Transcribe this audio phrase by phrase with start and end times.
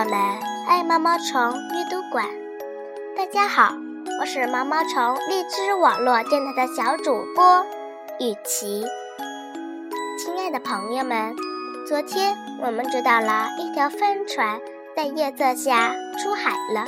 [0.00, 0.18] 我们，
[0.66, 2.24] 爱毛毛虫阅读馆。
[3.14, 3.74] 大家好，
[4.18, 7.66] 我是毛毛虫荔枝网络电台的小主播
[8.18, 8.82] 雨琪。
[10.18, 11.36] 亲爱的朋友们，
[11.86, 14.58] 昨天我们知道了一条帆船
[14.96, 16.86] 在夜色下出海了，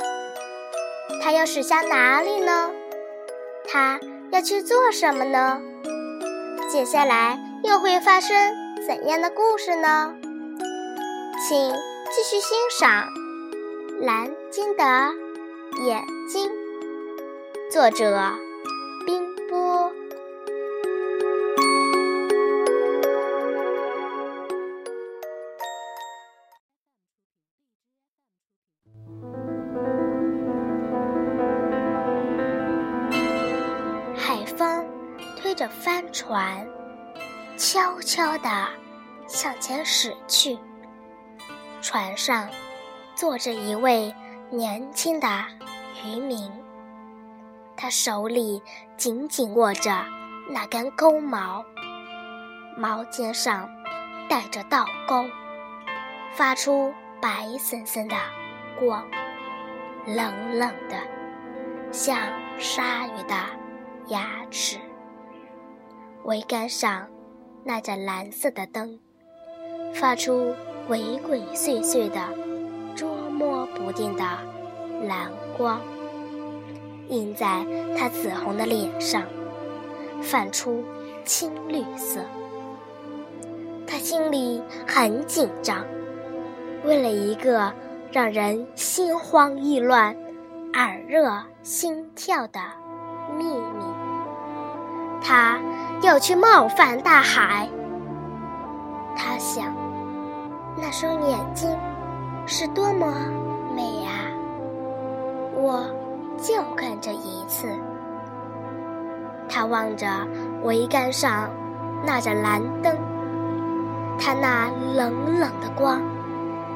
[1.21, 2.71] 它要驶向哪里呢？
[3.71, 3.99] 它
[4.31, 5.61] 要去做什么呢？
[6.67, 8.55] 接下来又会发生
[8.87, 10.15] 怎样的故事呢？
[11.47, 11.71] 请
[12.15, 13.11] 继续欣赏
[14.05, 14.83] 《蓝鲸的
[15.83, 16.47] 眼睛》，
[17.71, 18.31] 作者
[19.03, 19.91] 冰波。
[34.15, 34.85] 海风
[35.41, 36.67] 推着帆船，
[37.57, 38.67] 悄悄地
[39.27, 40.55] 向前驶去。
[41.83, 42.47] 船上
[43.13, 44.15] 坐着一位
[44.49, 45.27] 年轻的
[46.05, 46.49] 渔民，
[47.75, 48.63] 他手里
[48.95, 49.91] 紧紧握着
[50.49, 51.61] 那根钩矛，
[52.77, 53.69] 矛尖上
[54.29, 55.25] 带着倒钩，
[56.31, 58.15] 发出白森森的
[58.79, 59.05] 光，
[60.07, 60.95] 冷冷的，
[61.91, 62.17] 像
[62.57, 63.35] 鲨鱼的
[64.07, 64.79] 牙齿。
[66.23, 67.05] 桅杆上
[67.65, 68.97] 那盏蓝色的灯，
[69.93, 70.55] 发出。
[70.87, 72.19] 鬼鬼祟祟的、
[72.93, 74.23] 捉摸不定的
[75.07, 75.79] 蓝光，
[77.07, 77.65] 映在
[77.97, 79.23] 他紫红的脸上，
[80.21, 80.83] 泛出
[81.23, 82.19] 青绿色。
[83.87, 85.85] 他心里很紧张，
[86.83, 87.71] 为了一个
[88.11, 90.13] 让人心慌意乱、
[90.73, 91.31] 耳热
[91.61, 92.59] 心跳的
[93.37, 93.85] 秘密，
[95.21, 95.59] 他
[96.01, 97.69] 要去冒犯大海。
[99.15, 99.82] 他想。
[100.85, 101.73] 那双眼睛
[102.45, 103.07] 是多么
[103.73, 104.27] 美啊！
[105.55, 105.81] 我
[106.37, 107.69] 就看这一次。
[109.47, 110.05] 他望着
[110.61, 111.49] 桅杆上
[112.05, 112.93] 那盏蓝灯，
[114.19, 116.01] 它那冷冷的光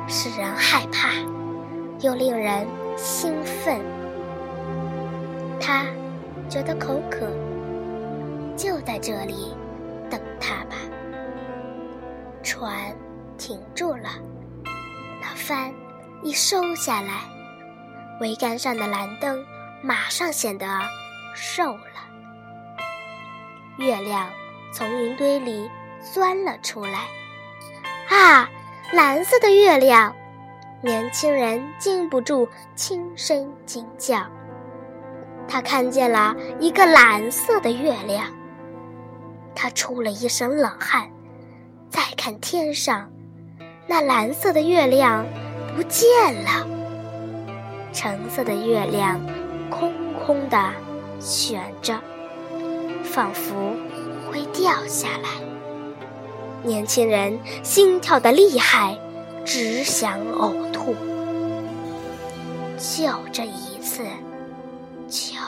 [0.08, 1.10] 使人害怕，
[2.00, 3.82] 又令人兴奋。
[5.60, 5.84] 他
[6.48, 7.28] 觉得口渴，
[8.56, 9.54] 就在这里
[10.10, 10.78] 等他吧。
[12.42, 12.72] 船。
[13.38, 14.10] 停住了，
[15.22, 15.72] 那帆
[16.24, 17.22] 一收下来，
[18.20, 19.46] 桅杆上的蓝灯
[19.82, 20.68] 马上显得
[21.36, 21.80] 瘦了。
[23.78, 24.28] 月亮
[24.74, 25.70] 从云堆里
[26.02, 27.06] 钻了出来，
[28.10, 28.50] 啊，
[28.92, 30.14] 蓝色的月亮！
[30.82, 34.26] 年轻人禁不住轻声惊叫。
[35.48, 38.26] 他看见了一个蓝色的月亮，
[39.56, 41.10] 他出了一身冷汗。
[41.90, 43.10] 再看天上。
[43.90, 45.26] 那蓝色的月亮
[45.76, 46.08] 不见
[46.44, 46.68] 了，
[47.94, 49.18] 橙色的月亮
[49.70, 50.74] 空空的
[51.22, 51.98] 悬着，
[53.02, 53.74] 仿佛
[54.30, 55.30] 会掉下来。
[56.64, 59.00] 年轻人心跳的厉害，
[59.46, 60.94] 只想呕吐。
[62.78, 64.04] 就这一次，
[65.08, 65.40] 就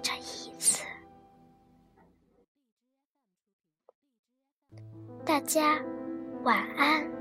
[0.00, 0.84] 这一次，
[5.24, 5.80] 大家
[6.44, 7.17] 晚安。